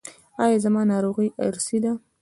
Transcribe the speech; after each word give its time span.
ایا 0.43 0.57
زما 0.63 0.81
ناروغي 0.91 1.27
ارثي 1.45 1.77
ده؟ 1.83 1.91